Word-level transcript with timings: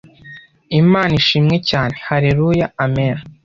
Imana 0.81 1.13
Ishimwe 1.21 1.55
cyane! 1.69 1.95
Halleluya 2.07 2.67
Amena 2.83 3.21